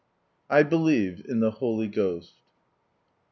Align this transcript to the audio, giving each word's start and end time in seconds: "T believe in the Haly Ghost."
"T 0.49 0.63
believe 0.63 1.23
in 1.27 1.41
the 1.41 1.51
Haly 1.51 1.87
Ghost." 1.87 2.33